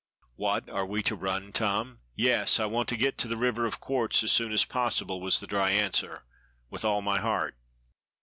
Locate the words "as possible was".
4.51-5.39